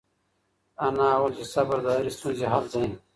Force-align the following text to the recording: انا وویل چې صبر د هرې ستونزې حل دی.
انا 0.85 1.07
وویل 1.17 1.33
چې 1.37 1.45
صبر 1.53 1.77
د 1.83 1.87
هرې 1.95 2.11
ستونزې 2.17 2.45
حل 2.53 2.65
دی. 2.73 2.85